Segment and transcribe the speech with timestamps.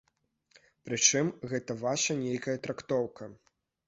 [0.87, 3.29] Прычым, гэта ваша нейкая трактоўка.